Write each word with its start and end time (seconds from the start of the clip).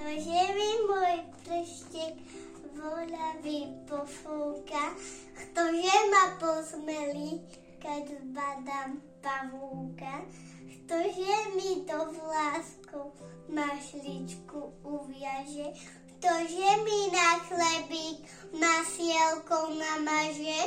To, 0.00 0.08
že 0.08 0.40
mi 0.56 0.70
môj 0.88 1.16
prštek 1.44 2.16
voľavý 2.72 3.68
pofúka, 3.84 4.96
ktože 5.36 5.96
ma 6.08 6.40
posmelí, 6.40 7.36
keď 7.76 8.08
zbadám 8.24 8.96
pavúka, 9.20 10.24
ktože 10.64 11.36
mi 11.52 11.84
do 11.84 12.16
vlásku 12.16 13.12
mašličku 13.52 14.72
uviaže, 14.88 15.68
ktože 16.16 16.70
mi 16.80 17.00
na 17.12 17.30
chlebík 17.44 18.24
masielkou 18.56 19.76
namaže, 19.76 20.64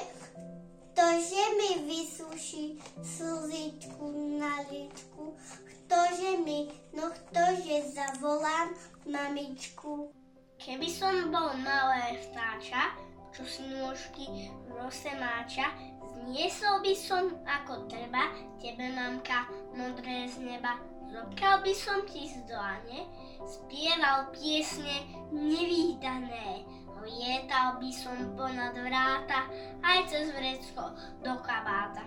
ktože 0.93 1.41
mi 1.57 1.89
vysuší 1.89 2.77
slzičku 3.03 4.37
na 4.39 4.61
ličku, 4.69 5.33
ktože 5.65 6.37
mi, 6.45 6.69
no 6.93 7.09
ktože 7.09 7.81
zavolám 7.97 8.69
mamičku. 9.09 10.13
Keby 10.61 10.87
som 10.93 11.33
bol 11.33 11.49
malé 11.65 12.21
vtáča, 12.29 12.93
čo 13.33 13.41
si 13.49 13.65
nôžky 13.73 14.53
v 14.69 14.77
rose 14.77 15.09
máča, 15.17 15.73
zniesol 16.13 16.85
by 16.85 16.93
som 16.93 17.23
ako 17.41 17.89
treba 17.89 18.29
tebe, 18.61 18.93
mamka, 18.93 19.49
modré 19.73 20.29
z 20.29 20.45
neba. 20.45 20.77
Zobkal 21.09 21.61
by 21.65 21.73
som 21.73 22.05
ti 22.05 22.29
z 22.29 22.41
dlane, 22.45 23.09
spieval 23.45 24.29
piesne 24.33 25.09
nevýdané, 25.33 26.65
lietal 27.03 27.77
by 27.77 27.89
som 27.91 28.15
ponad 28.33 28.75
vráta, 28.75 29.47
aj 29.83 29.99
cez 30.07 30.31
vrecko 30.31 30.95
do 31.21 31.33
kabáta. 31.43 32.03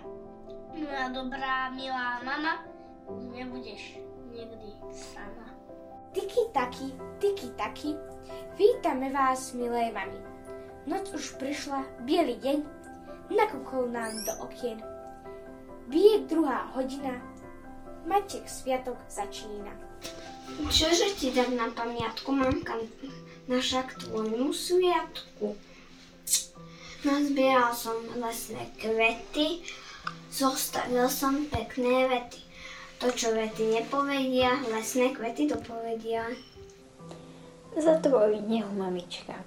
Moja 0.77 1.09
dobrá, 1.09 1.69
milá 1.73 2.21
mama, 2.21 2.61
už 3.09 3.33
nebudeš 3.33 3.97
nikdy 4.29 4.77
sama. 4.93 5.53
Tiki 6.13 6.49
taki, 6.53 6.93
tiki 7.17 7.49
taki, 7.57 7.93
vítame 8.57 9.09
vás, 9.13 9.53
milé 9.53 9.89
mami. 9.93 10.21
Noc 10.85 11.13
už 11.13 11.37
prišla, 11.41 11.83
biely 12.05 12.37
deň, 12.41 12.59
nakúkol 13.33 13.89
nám 13.91 14.13
do 14.25 14.33
okien. 14.45 14.79
Bije 15.87 16.27
druhá 16.27 16.67
hodina, 16.75 17.15
Maček 18.07 18.47
sviatok 18.47 18.95
začína. 19.11 19.71
Čože 20.71 21.11
ti 21.19 21.35
dám 21.35 21.59
na 21.59 21.67
pamiatku, 21.75 22.31
mamka, 22.31 22.79
naša 23.47 23.87
k 23.87 24.05
tvojmu 24.05 24.53
sviatku? 24.53 25.55
Nazbieral 27.07 27.71
som 27.71 27.95
lesné 28.19 28.67
kvety, 28.77 29.63
zostavil 30.31 31.07
som 31.07 31.47
pekné 31.47 32.11
vety. 32.11 32.43
To, 32.97 33.13
čo 33.13 33.31
vety 33.31 33.77
nepovedia, 33.77 34.57
lesné 34.69 35.13
kvety 35.13 35.47
dopovedia. 35.47 36.27
Za 37.77 38.01
tvoju 38.01 38.41
nehu, 38.41 38.73
mamička. 38.73 39.37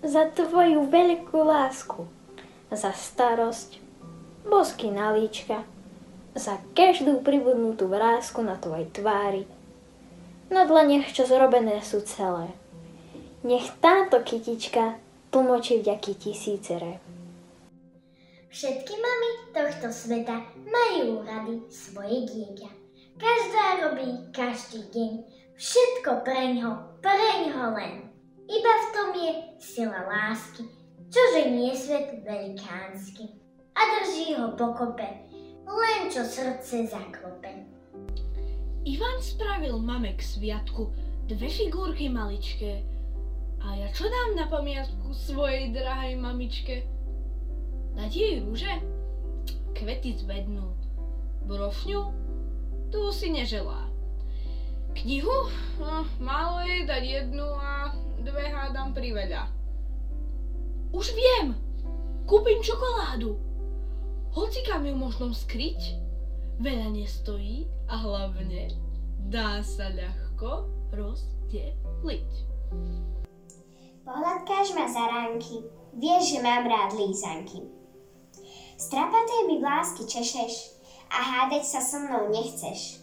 Za 0.00 0.32
tvoju 0.32 0.88
veľkú 0.88 1.36
lásku. 1.36 2.08
Za 2.72 2.96
starosť. 2.96 3.78
Bosky 4.48 4.88
na 4.88 5.12
líčka 5.12 5.64
za 6.34 6.58
každú 6.74 7.22
pribudnutú 7.22 7.86
vrázku 7.86 8.42
na 8.42 8.58
tvojej 8.58 8.90
tvári. 8.90 9.46
Na 10.50 10.66
dlaniach, 10.66 11.14
čo 11.14 11.24
zrobené 11.24 11.78
sú 11.80 12.02
celé. 12.02 12.50
Nech 13.44 13.76
táto 13.76 14.24
kytička 14.24 14.96
tlmočí 15.28 15.84
vďaky 15.84 16.16
tisícere. 16.16 16.96
Všetky 18.48 18.94
mamy 18.96 19.28
tohto 19.52 19.92
sveta 19.92 20.48
majú 20.64 21.20
rady 21.20 21.60
svoje 21.68 22.24
dieťa. 22.24 22.70
Každá 23.20 23.64
robí 23.84 24.32
každý 24.32 24.88
deň 24.88 25.12
všetko 25.60 26.24
preňho, 26.24 26.72
preňho 27.04 27.76
len. 27.76 28.08
Iba 28.48 28.72
v 28.80 28.86
tom 28.96 29.08
je 29.12 29.32
sila 29.60 30.08
lásky, 30.08 30.64
čože 31.12 31.52
nie 31.52 31.76
svet 31.76 32.24
velikánsky. 32.24 33.28
A 33.76 33.80
drží 34.00 34.40
ho 34.40 34.56
pokope, 34.56 35.28
len 35.68 36.00
čo 36.08 36.24
srdce 36.24 36.88
zaklope. 36.88 37.68
Ivan 38.88 39.20
spravil 39.20 39.76
mame 39.84 40.16
k 40.16 40.24
sviatku 40.24 40.88
dve 41.28 41.52
figurky 41.52 42.08
maličké. 42.08 42.93
A 43.64 43.72
ja 43.80 43.88
čo 43.96 44.04
dám 44.04 44.36
na 44.36 44.46
pamiatku 44.52 45.16
svojej 45.16 45.72
drahej 45.72 46.20
mamičke? 46.20 46.84
Dať 47.96 48.12
jej 48.12 48.34
rúže? 48.44 48.72
Kvety 49.72 50.20
zvednú. 50.20 50.76
Brofňu? 51.48 52.12
Tu 52.92 53.00
si 53.10 53.32
neželá. 53.32 53.88
Knihu? 54.94 55.48
No, 55.80 56.04
málo 56.20 56.62
jej 56.68 56.84
dať 56.84 57.02
jednu 57.02 57.48
a 57.56 57.96
dve 58.20 58.44
hádam 58.52 58.92
priveľa. 58.92 59.48
Už 60.94 61.10
viem! 61.16 61.56
Kúpim 62.24 62.62
čokoládu. 62.62 63.36
Hoci 64.32 64.60
kam 64.64 64.86
ju 64.86 64.94
možno 64.96 65.30
skryť, 65.34 65.98
veľa 66.58 66.90
nestojí 66.94 67.66
a 67.86 67.94
hlavne 68.00 68.72
dá 69.28 69.60
sa 69.60 69.92
ľahko 69.92 70.70
rozdeliť. 70.94 72.30
Pohľadkáš 74.04 74.76
ma 74.76 74.84
za 74.84 75.00
ránky, 75.00 75.64
vieš, 75.96 76.36
že 76.36 76.44
mám 76.44 76.68
rád 76.68 76.92
lízanky. 76.92 77.64
Strapaté 78.76 79.48
mi 79.48 79.64
vlásky 79.64 80.04
češeš 80.04 80.76
a 81.08 81.18
hádať 81.24 81.64
sa 81.64 81.80
so 81.80 82.04
mnou 82.04 82.28
nechceš. 82.28 83.00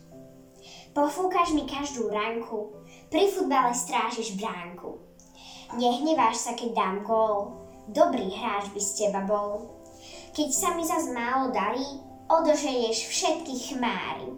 Pofúkaš 0.94 1.58
mi 1.58 1.66
každú 1.66 2.06
ranku, 2.14 2.78
pri 3.10 3.34
futbale 3.34 3.74
strážiš 3.74 4.38
bránku. 4.38 5.02
Nehneváš 5.74 6.46
sa, 6.46 6.54
keď 6.54 6.70
dám 6.78 6.98
gól, 7.02 7.66
dobrý 7.90 8.30
hráč 8.38 8.70
by 8.70 8.78
z 8.78 8.92
teba 9.02 9.26
bol. 9.26 9.82
Keď 10.38 10.50
sa 10.54 10.78
mi 10.78 10.86
zas 10.86 11.10
málo 11.10 11.50
darí, 11.50 11.98
odožeješ 12.30 13.10
všetky 13.10 13.74
chmáry. 13.74 14.38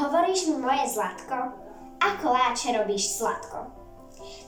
Hovoríš 0.00 0.48
mi 0.48 0.64
moje 0.64 0.96
zlatko, 0.96 1.60
ako 2.00 2.24
láče 2.32 2.72
robíš 2.72 3.20
sladko. 3.20 3.81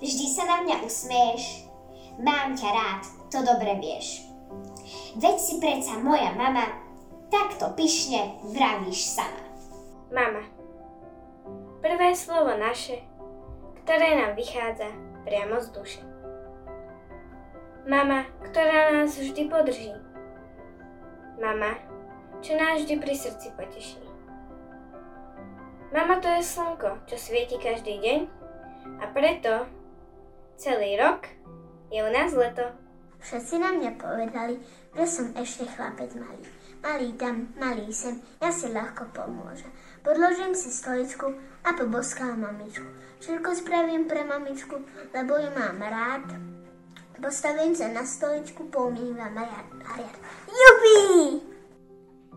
Vždy 0.02 0.26
sa 0.30 0.44
na 0.46 0.56
mňa 0.62 0.76
usmieš, 0.86 1.66
mám 2.20 2.54
ťa 2.54 2.70
rád, 2.70 3.02
to 3.30 3.38
dobre 3.42 3.78
vieš. 3.78 4.26
Veď 5.18 5.36
si 5.38 5.54
predsa 5.58 5.98
moja 5.98 6.34
mama, 6.34 6.70
takto 7.30 7.70
pyšne 7.74 8.38
vravíš 8.54 9.18
sama. 9.18 9.44
Mama. 10.14 10.44
Prvé 11.82 12.14
slovo 12.14 12.54
naše, 12.54 13.02
ktoré 13.84 14.16
nám 14.16 14.38
vychádza 14.38 14.88
priamo 15.26 15.58
z 15.60 15.68
duše. 15.74 16.02
Mama, 17.84 18.24
ktorá 18.48 18.96
nás 18.96 19.18
vždy 19.18 19.50
podrží, 19.50 19.92
Mama, 21.34 21.74
čo 22.40 22.54
nás 22.54 22.78
vždy 22.80 23.02
pri 23.02 23.14
srdci 23.18 23.50
poteší. 23.58 23.98
Mama 25.90 26.22
to 26.22 26.30
je 26.30 26.42
slnko, 26.46 27.06
čo 27.10 27.16
svieti 27.18 27.58
každý 27.58 27.98
deň 27.98 28.43
a 29.00 29.04
preto 29.12 29.68
celý 30.56 30.96
rok 31.00 31.26
je 31.90 32.00
u 32.02 32.10
nás 32.10 32.32
leto. 32.32 32.64
Všetci 33.24 33.56
na 33.56 33.72
mňa 33.72 33.90
povedali, 33.96 34.60
že 34.92 35.04
som 35.08 35.26
ešte 35.32 35.64
chlapec 35.64 36.12
malý. 36.12 36.44
Malý 36.84 37.16
tam, 37.16 37.48
malý 37.56 37.88
sem, 37.88 38.20
ja 38.44 38.52
si 38.52 38.68
ľahko 38.68 39.08
pomôžem. 39.16 39.72
Podložím 40.04 40.52
si 40.52 40.68
stoličku 40.68 41.32
a 41.64 41.72
poboskám 41.72 42.36
mamičku. 42.36 42.84
Všetko 43.24 43.56
spravím 43.56 44.04
pre 44.04 44.20
mamičku, 44.20 44.76
lebo 45.16 45.32
ju 45.40 45.48
mám 45.56 45.80
rád. 45.80 46.28
Postavím 47.16 47.72
sa 47.72 47.88
na 47.88 48.04
stoličku, 48.04 48.68
pomývam 48.68 49.32
a 49.32 49.44
riad. 49.96 50.14
Jupi! 50.44 51.40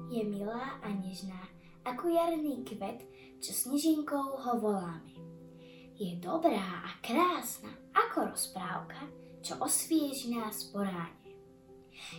Je 0.08 0.24
milá 0.24 0.80
a 0.80 0.88
nežná, 0.96 1.44
ako 1.84 2.08
jarný 2.08 2.64
kvet, 2.64 3.04
čo 3.44 3.52
snežinkou 3.52 4.40
ho 4.40 4.54
voláme. 4.64 5.12
Je 5.98 6.14
dobrá 6.22 6.86
a 6.86 6.94
krásna, 7.02 7.74
ako 7.90 8.30
rozprávka, 8.30 9.10
čo 9.42 9.58
osvieži 9.58 10.30
nás 10.30 10.70
po 10.70 10.86
ráne. 10.86 11.34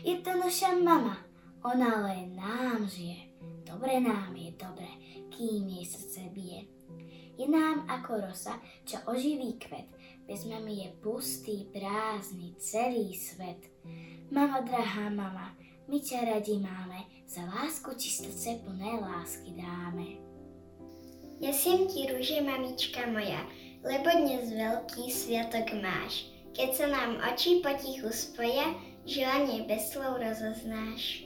Je 0.02 0.18
to 0.18 0.34
naša 0.34 0.74
mama, 0.74 1.22
ona 1.62 2.10
len 2.10 2.34
nám 2.34 2.90
žije. 2.90 3.30
Dobre 3.62 4.02
nám 4.02 4.34
je 4.34 4.50
dobre, 4.58 4.90
kým 5.30 5.70
jej 5.70 5.86
srdce 5.86 6.26
bije. 6.34 6.66
Je 7.38 7.46
nám 7.46 7.86
ako 7.86 8.26
rosa, 8.26 8.58
čo 8.82 8.98
oživí 9.06 9.54
kvet, 9.62 9.86
bez 10.26 10.42
mami 10.50 10.82
je 10.82 10.88
pustý, 10.98 11.70
prázdny 11.70 12.58
celý 12.58 13.14
svet. 13.14 13.62
Mama, 14.34 14.58
drahá 14.66 15.06
mama, 15.06 15.54
my 15.86 16.02
ťa 16.02 16.26
radi 16.26 16.58
máme, 16.58 17.06
za 17.30 17.46
lásku 17.46 17.94
ti 17.94 18.10
srdce 18.10 18.58
plné 18.58 18.98
lásky 18.98 19.54
dáme. 19.54 20.18
Nesiem 21.38 21.86
ti 21.86 22.10
rúže, 22.10 22.42
mamička 22.42 23.06
moja, 23.06 23.46
lebo 23.88 24.12
dnes 24.12 24.52
veľký 24.52 25.08
sviatok 25.08 25.72
máš. 25.80 26.28
Keď 26.52 26.68
sa 26.76 26.86
nám 26.92 27.24
oči 27.24 27.64
potichu 27.64 28.12
spoja, 28.12 28.76
želanie 29.08 29.64
bez 29.64 29.96
slov 29.96 30.20
rozoznáš. 30.20 31.24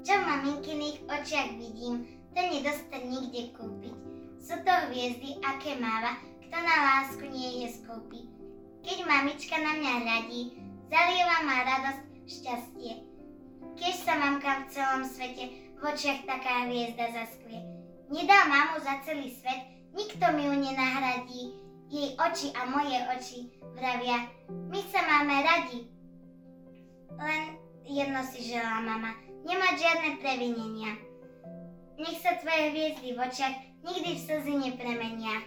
Čo 0.00 0.16
v 0.16 0.24
maminkyných 0.24 1.04
očiach 1.04 1.52
vidím, 1.60 2.08
to 2.32 2.40
nedostať 2.40 3.02
nikde 3.04 3.52
kúpiť. 3.52 3.96
Sú 4.40 4.56
to 4.64 4.72
hviezdy, 4.88 5.36
aké 5.44 5.76
máva, 5.76 6.16
kto 6.48 6.56
na 6.56 6.76
lásku 6.80 7.28
nie 7.28 7.68
je 7.68 7.76
skúpi. 7.76 8.24
Keď 8.88 9.04
mamička 9.04 9.60
na 9.60 9.76
mňa 9.76 9.92
hľadí, 10.00 10.42
zalieva 10.88 11.38
ma 11.44 11.56
radosť, 11.60 12.04
šťastie. 12.24 12.92
Keď 13.76 13.94
sa 14.00 14.16
mamka 14.16 14.64
v 14.64 14.70
celom 14.72 15.04
svete 15.04 15.76
v 15.76 15.80
očiach 15.84 16.24
taká 16.24 16.72
hviezda 16.72 17.12
zasklie. 17.12 17.60
Nedá 18.08 18.48
mamu 18.48 18.80
za 18.80 19.04
celý 19.04 19.28
svet, 19.28 19.60
nikto 19.92 20.24
mi 20.32 20.48
ju 20.48 20.54
nenahradí. 20.56 21.61
Jej 21.92 22.16
oči 22.16 22.48
a 22.56 22.64
moje 22.72 22.96
oči 23.12 23.38
vravia, 23.76 24.24
my 24.48 24.80
sa 24.88 25.04
máme 25.04 25.44
radi. 25.44 25.84
Len 27.20 27.42
jedno 27.84 28.24
si 28.24 28.48
želá 28.48 28.80
mama, 28.80 29.12
nemať 29.44 29.74
žiadne 29.76 30.10
previnenia. 30.24 30.96
Nech 32.00 32.16
sa 32.24 32.40
tvoje 32.40 32.72
hviezdy 32.72 33.12
v 33.12 33.18
očiach 33.20 33.56
nikdy 33.84 34.16
v 34.16 34.24
slzy 34.24 34.54
nepremenia. 34.56 35.44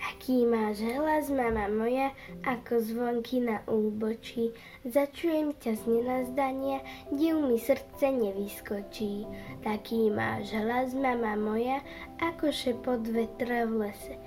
Aký 0.00 0.44
máš 0.44 0.84
hlas, 0.84 1.32
mama 1.32 1.68
moja, 1.68 2.12
ako 2.44 2.80
zvonky 2.84 3.40
na 3.40 3.64
úbočí. 3.64 4.52
Začujem 4.84 5.56
ťa 5.60 5.76
z 5.76 5.82
nenazdania, 5.88 6.84
div 7.08 7.40
mi 7.40 7.56
srdce 7.56 8.08
nevyskočí. 8.08 9.24
Taký 9.64 10.12
máš 10.12 10.52
hlas, 10.56 10.92
mama 10.92 11.36
moja, 11.40 11.80
ako 12.20 12.52
šepot 12.52 13.00
vetra 13.12 13.64
v 13.64 13.88
lese. 13.88 14.20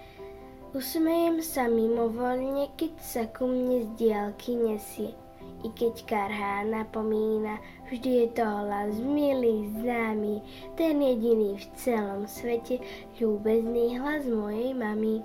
Usmejem 0.74 1.38
sa 1.46 1.70
mimovoľne, 1.70 2.74
keď 2.74 2.98
sa 2.98 3.30
ku 3.30 3.46
mne 3.46 3.86
z 3.86 3.90
diálky 3.94 4.58
nesie. 4.58 5.14
I 5.62 5.70
keď 5.70 6.02
karhá 6.10 6.66
napomína, 6.66 7.62
vždy 7.94 8.25
je 8.25 8.28
to 8.34 8.42
hlas 8.42 8.98
milý, 8.98 9.70
známy, 9.78 10.42
ten 10.74 10.98
jediný 10.98 11.62
v 11.62 11.66
celom 11.78 12.25
svete, 12.25 12.81
ľúbezný 13.22 14.02
hlas 14.02 14.25
mojej 14.25 14.74
mamy. 14.74 15.22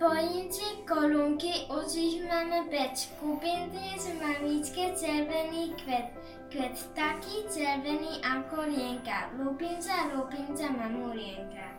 Pojďte 0.00 0.88
korunky, 0.88 1.68
už 1.68 2.24
máme 2.24 2.64
peč. 2.72 3.12
Kúpim 3.20 3.68
dnes 3.76 4.00
mamičke 4.16 4.96
červený 4.96 5.76
kvet. 5.76 6.08
Kvet 6.48 6.76
taký 6.96 7.44
červený 7.52 8.24
ako 8.24 8.64
lienka. 8.64 9.28
Lúpim 9.36 9.76
sa, 9.76 10.08
lúpim 10.08 10.56
sa, 10.56 10.72
mamulienka. 10.72 11.76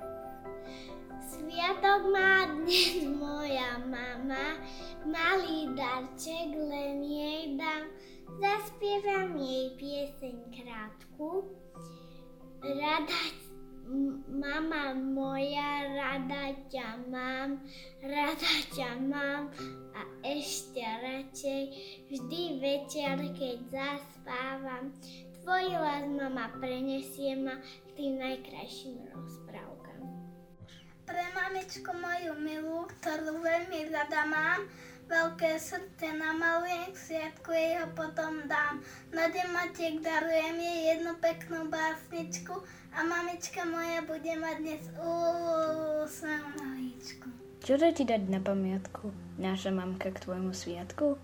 Sviatok 1.28 2.08
má 2.12 2.48
dnes 2.56 3.07
darček 5.98 6.54
len 6.54 7.02
jej 7.02 7.58
dám. 7.58 7.90
Zaspievam 8.38 9.34
jej 9.34 9.74
pieseň 9.82 10.38
krátku. 10.54 11.50
Rada 12.62 13.22
Mama 14.28 14.92
moja, 14.94 15.88
rada 15.96 16.52
ťa 16.68 17.08
mám, 17.08 17.64
rada 18.04 18.54
ťa 18.76 19.00
mám 19.00 19.48
a 19.96 20.04
ešte 20.28 20.84
radšej 20.84 21.64
vždy 22.12 22.44
večer, 22.60 23.16
keď 23.32 23.58
zaspávam. 23.72 24.92
Tvoj 25.40 25.66
hlas, 25.72 26.04
mama, 26.04 26.52
prenesie 26.60 27.40
ma 27.40 27.64
k 27.64 27.90
tým 27.96 28.20
najkrajším 28.20 29.08
rozprávkam. 29.08 30.04
Pre 31.08 31.26
mamičku 31.32 31.88
moju 31.88 32.36
milú, 32.44 32.84
ktorú 32.92 33.40
veľmi 33.40 33.88
rada 33.88 34.28
mám, 34.28 34.68
veľké 35.08 35.56
srdce 35.56 36.08
namalujem, 36.20 36.92
k 36.92 36.98
sviatku 37.00 37.50
jej 37.56 37.80
ho 37.80 37.88
potom 37.96 38.44
dám. 38.52 38.84
Na 39.16 39.32
deň 39.32 39.48
matiek 39.56 39.96
darujem 40.04 40.60
jej 40.60 40.80
jednu 40.94 41.16
peknú 41.24 41.72
básničku 41.72 42.54
a 42.92 43.00
mamička 43.08 43.64
moja 43.64 44.04
bude 44.04 44.34
mať 44.36 44.56
dnes 44.60 44.84
úsmev 45.00 46.44
na 46.60 46.68
líčku. 46.76 47.28
Čo 47.64 47.80
ti 47.80 48.04
dať 48.04 48.32
na 48.32 48.40
pamiatku, 48.40 49.12
naša 49.40 49.72
mamka 49.72 50.12
k 50.12 50.22
tvojmu 50.24 50.52
sviatku? 50.52 51.20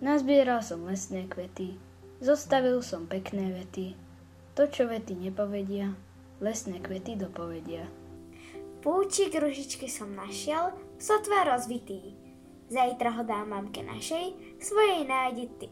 Nazbieral 0.00 0.64
som 0.64 0.86
lesné 0.88 1.28
kvety, 1.28 1.76
zostavil 2.24 2.80
som 2.80 3.04
pekné 3.04 3.52
vety. 3.52 3.98
To, 4.56 4.66
čo 4.66 4.88
vety 4.88 5.14
nepovedia, 5.14 5.92
lesné 6.40 6.80
kvety 6.80 7.20
dopovedia. 7.20 7.86
Púčik 8.80 9.36
ružičky 9.36 9.92
som 9.92 10.16
našiel, 10.16 10.72
sotva 10.96 11.44
rozvitý. 11.44 12.16
Zajtra 12.70 13.10
ho 13.18 13.26
dám 13.26 13.50
mamke 13.50 13.82
našej, 13.82 14.30
svojej 14.62 15.02
nájdi 15.02 15.50
ty. 15.58 15.66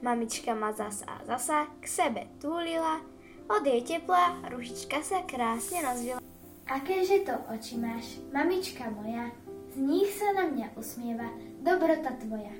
Mamička 0.00 0.56
ma 0.56 0.72
zasa 0.72 1.04
a 1.04 1.20
zasa 1.28 1.68
k 1.80 1.84
sebe 1.84 2.22
túlila, 2.40 3.04
od 3.44 3.60
jej 3.60 3.84
tepla 3.84 4.40
ružička 4.48 5.04
sa 5.04 5.20
krásne 5.28 5.84
rozvila. 5.84 6.24
Akéže 6.64 7.28
to 7.28 7.36
oči 7.52 7.76
máš, 7.76 8.24
mamička 8.32 8.88
moja, 8.88 9.28
z 9.76 9.84
nich 9.84 10.08
sa 10.16 10.32
na 10.32 10.48
mňa 10.48 10.72
usmieva 10.80 11.28
dobrota 11.60 12.16
tvoja. 12.16 12.56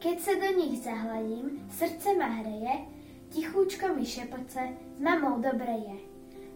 Keď 0.00 0.16
sa 0.16 0.32
do 0.40 0.48
nich 0.56 0.80
zahladím, 0.80 1.68
srdce 1.68 2.16
ma 2.16 2.40
hreje, 2.40 2.88
tichúčko 3.28 3.92
mi 3.92 4.08
šepoce, 4.08 4.72
s 4.72 4.98
mamou 5.04 5.36
dobre 5.36 5.84
je. 5.84 5.98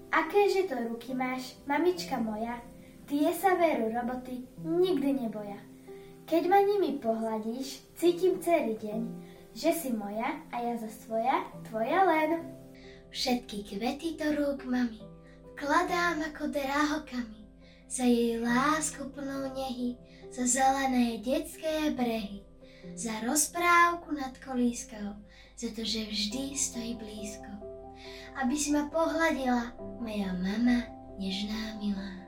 Akéže 0.08 0.72
to 0.72 0.88
ruky 0.88 1.12
máš, 1.12 1.52
mamička 1.68 2.16
moja, 2.16 2.64
tie 3.04 3.28
sa 3.36 3.60
veru 3.60 3.92
roboty 3.92 4.40
nikdy 4.64 5.20
neboja. 5.20 5.75
Keď 6.26 6.42
ma 6.50 6.58
nimi 6.58 6.98
pohľadíš, 6.98 7.86
cítim 7.94 8.42
celý 8.42 8.74
deň, 8.82 9.02
že 9.54 9.70
si 9.70 9.94
moja 9.94 10.42
a 10.50 10.58
ja 10.58 10.74
za 10.74 10.90
svoja, 10.90 11.46
tvoja 11.70 12.02
len. 12.02 12.50
Všetky 13.14 13.62
kvety 13.62 14.18
do 14.18 14.34
rúk 14.34 14.66
mami 14.66 15.16
vkladám 15.56 16.20
ako 16.20 16.52
dráhokami, 16.52 17.48
za 17.88 18.04
jej 18.04 18.36
lásku 18.42 19.08
plnou 19.08 19.48
nehy, 19.56 19.96
za 20.28 20.44
zelené 20.44 21.22
detské 21.24 21.96
brehy, 21.96 22.44
za 22.92 23.24
rozprávku 23.24 24.12
nad 24.12 24.36
kolískou, 24.42 25.16
za 25.56 25.72
to, 25.72 25.80
že 25.80 26.10
vždy 26.10 26.52
stojí 26.52 26.92
blízko. 27.00 27.48
Aby 28.36 28.52
si 28.60 28.68
ma 28.68 28.92
pohľadila, 28.92 29.72
moja 30.02 30.34
mama, 30.36 30.84
nežná 31.16 31.80
milá. 31.80 32.25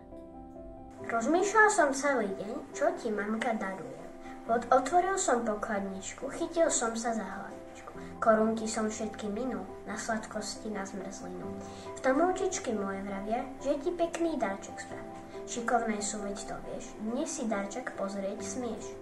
Rozmýšľal 1.09 1.69
som 1.73 1.89
celý 1.97 2.29
deň, 2.37 2.77
čo 2.77 2.93
ti 3.01 3.09
mamka 3.09 3.57
daruje. 3.57 3.97
Otvoril 4.45 5.17
som 5.17 5.41
pokladničku, 5.41 6.29
chytil 6.37 6.69
som 6.69 6.93
sa 6.93 7.17
za 7.17 7.25
hlavičku. 7.25 7.97
Korunky 8.21 8.69
som 8.69 8.93
všetky 8.93 9.33
minul, 9.33 9.65
na 9.89 9.97
sladkosti, 9.97 10.69
na 10.69 10.85
zmrzlinu. 10.85 11.49
V 11.97 12.01
tom 12.05 12.21
ručičky 12.21 12.77
moje 12.77 13.01
vravia, 13.09 13.41
že 13.65 13.81
ti 13.81 13.89
pekný 13.89 14.37
darček 14.37 14.77
spravia. 14.77 15.17
Šikovné 15.49 15.97
sú, 16.05 16.21
veď 16.21 16.45
to 16.45 16.57
vieš, 16.69 16.93
dnes 17.01 17.29
si 17.33 17.49
darček 17.49 17.97
pozrieť 17.97 18.45
smieš. 18.45 18.93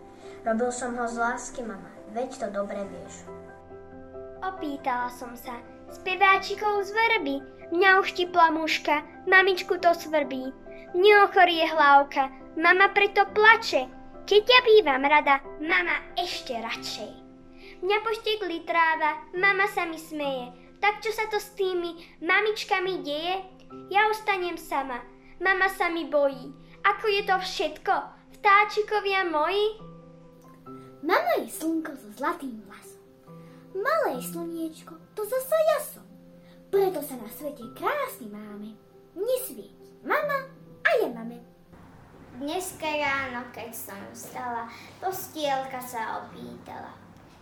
Robil 0.46 0.70
som 0.70 0.94
ho 0.94 1.10
z 1.10 1.18
lásky, 1.18 1.66
mama, 1.66 1.90
veď 2.14 2.38
to 2.38 2.46
dobre 2.54 2.86
vieš. 2.86 3.26
Opýtala 4.46 5.10
som 5.10 5.34
sa, 5.34 5.58
speváčikov 5.90 6.86
z 6.86 6.94
vrby, 6.94 7.42
mňa 7.74 7.98
uštipla 7.98 8.54
muška, 8.54 9.02
mamičku 9.26 9.74
to 9.82 9.90
svrbí. 9.90 10.54
Mne 10.96 11.28
ochorie 11.28 11.68
hlavka, 11.68 12.32
mama 12.56 12.88
preto 12.88 13.28
plače. 13.36 13.84
Keď 14.24 14.42
ja 14.48 14.60
bývam 14.64 15.04
rada, 15.04 15.44
mama 15.60 15.92
ešte 16.16 16.56
radšej. 16.56 17.12
Mňa 17.84 17.98
poštekli 18.00 18.64
tráva, 18.64 19.20
mama 19.36 19.68
sa 19.68 19.84
mi 19.84 20.00
smeje. 20.00 20.56
Tak 20.80 21.04
čo 21.04 21.12
sa 21.12 21.28
to 21.28 21.36
s 21.36 21.52
tými 21.52 22.00
mamičkami 22.24 23.04
deje? 23.04 23.44
Ja 23.92 24.08
ostanem 24.08 24.56
sama, 24.56 25.04
mama 25.36 25.68
sa 25.68 25.92
mi 25.92 26.08
bojí. 26.08 26.56
Ako 26.80 27.04
je 27.12 27.22
to 27.28 27.36
všetko? 27.44 27.94
Vtáčikovia 28.40 29.28
moji? 29.28 29.76
Mama 31.04 31.44
je 31.44 31.52
slnko 31.52 31.92
so 31.92 32.08
zlatým 32.16 32.64
vlasom. 32.64 33.04
Malé 33.76 34.24
slniečko, 34.24 34.96
to 35.12 35.28
zasa 35.28 35.60
ja 35.60 35.78
som. 35.92 36.08
Preto 36.72 37.04
sa 37.04 37.20
na 37.20 37.28
svete 37.28 37.68
krásny 37.76 38.32
máme. 38.32 38.72
Nesvieti 39.12 39.92
mama 40.00 40.56
a 40.86 40.88
je 41.02 41.08
mame. 41.14 41.38
Dneska 42.38 42.86
ráno, 42.86 43.42
keď 43.50 43.74
som 43.74 43.98
vstala, 44.14 44.70
postielka 45.02 45.82
sa 45.82 46.22
opýtala. 46.22 46.94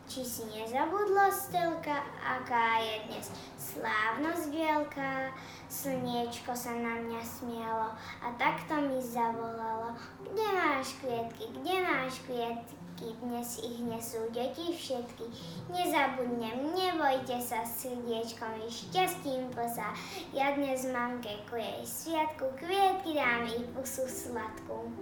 Či 0.05 0.21
si 0.25 0.45
nezabudla, 0.49 1.33
Stelka, 1.33 2.05
aká 2.21 2.79
je 2.81 3.09
dnes 3.09 3.27
slávnosť 3.57 4.53
veľká? 4.53 5.33
Slniečko 5.69 6.53
sa 6.53 6.77
na 6.77 7.01
mňa 7.05 7.21
smialo 7.25 7.89
a 8.21 8.29
takto 8.37 8.81
mi 8.85 9.01
zavolalo. 9.01 9.97
Kde 10.23 10.47
máš 10.55 10.95
kvietky, 11.01 11.51
kde 11.57 11.75
máš 11.85 12.21
kvietky? 12.29 12.84
Dnes 12.95 13.59
ich 13.59 13.83
nesú 13.83 14.23
deti 14.31 14.71
všetky. 14.71 15.27
Nezabudnem, 15.67 16.75
nebojte 16.79 17.43
sa, 17.43 17.67
srdiečkom 17.67 18.63
i 18.63 18.71
šťastím 18.71 19.51
plesá. 19.51 19.91
Ja 20.31 20.55
dnes 20.55 20.87
mamke 20.87 21.43
ku 21.51 21.59
jej 21.59 21.83
sviatku 21.83 22.55
kvietky 22.55 23.19
dám 23.19 23.51
i 23.51 23.67
pusu 23.75 24.07
sladkú. 24.07 24.95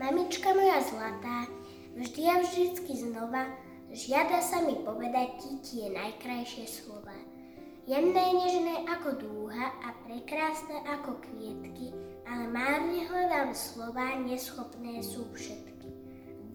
Mamička 0.00 0.56
moja 0.56 0.80
zlatá, 0.80 1.44
vždy 2.00 2.22
a 2.32 2.36
vždycky 2.40 2.92
znova, 2.96 3.52
žiada 3.92 4.40
sa 4.40 4.64
mi 4.64 4.80
povedať 4.80 5.28
ti 5.44 5.50
tie 5.60 5.84
najkrajšie 5.92 6.64
slova. 6.64 7.16
Jemné, 7.84 8.24
nežné 8.36 8.88
ako 8.88 9.20
dúha 9.20 9.68
a 9.84 9.92
prekrásne 10.08 10.80
ako 10.88 11.20
kvietky 11.24 11.92
ale 12.28 12.44
márne 12.52 13.08
hľadám 13.08 13.56
slova, 13.56 14.20
neschopné 14.20 15.00
sú 15.00 15.24
všetky. 15.32 15.67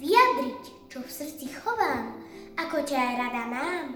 Vyjadriť, 0.03 0.91
čo 0.91 0.99
v 0.99 1.07
srdci 1.07 1.47
chovám, 1.47 2.19
ako 2.59 2.83
ťa 2.83 2.99
aj 2.99 3.13
rada 3.23 3.43
mám. 3.47 3.87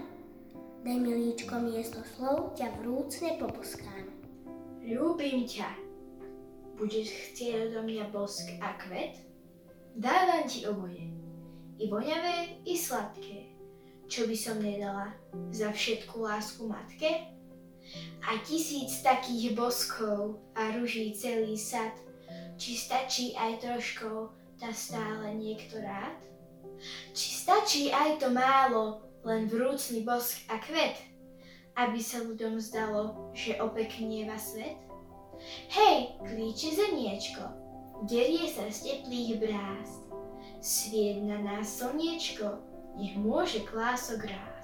Daj 0.80 1.04
milíčko 1.04 1.60
miesto 1.60 2.00
slov, 2.16 2.56
ťa 2.56 2.80
vrúcne 2.80 3.36
poboskám. 3.36 4.08
Ľúbim 4.88 5.44
ťa. 5.44 5.68
Budeš 6.80 7.12
chcieť 7.12 7.76
do 7.76 7.84
mňa 7.84 8.08
bosk 8.08 8.48
a 8.64 8.80
kvet? 8.80 9.20
Dávam 10.00 10.48
ti 10.48 10.64
oboje. 10.64 11.12
I 11.76 11.92
voňavé, 11.92 12.64
i 12.64 12.72
sladké. 12.72 13.52
Čo 14.08 14.24
by 14.24 14.36
som 14.40 14.64
nedala 14.64 15.12
za 15.52 15.76
všetku 15.76 16.24
lásku 16.24 16.64
matke? 16.64 17.36
A 18.24 18.32
tisíc 18.48 19.04
takých 19.04 19.52
boskov 19.52 20.40
a 20.56 20.72
ruží 20.72 21.12
celý 21.12 21.60
sad. 21.60 21.92
Či 22.56 22.80
stačí 22.80 23.36
aj 23.36 23.60
troškou, 23.60 24.37
tá 24.58 24.74
stále 24.74 25.38
niekto 25.38 25.78
rád? 25.78 26.18
Či 27.14 27.26
stačí 27.46 27.82
aj 27.94 28.22
to 28.22 28.28
málo, 28.34 29.02
len 29.22 29.46
vrúcný 29.46 30.02
bosk 30.02 30.42
a 30.50 30.58
kvet, 30.62 30.98
aby 31.78 31.98
sa 32.02 32.22
ľuďom 32.22 32.58
zdalo, 32.58 33.30
že 33.34 33.58
opeknieva 33.62 34.34
svet? 34.34 34.78
Hej, 35.70 36.18
klíči 36.26 36.74
zeniečko, 36.74 37.46
derie 38.10 38.50
sa 38.50 38.66
z 38.66 38.90
teplých 38.90 39.38
brázd, 39.38 40.02
svieť 40.58 41.22
na 41.22 41.38
nás 41.38 41.78
slniečko, 41.78 42.58
nech 42.98 43.14
môže 43.14 43.62
klások 43.62 44.26
rásť. 44.26 44.57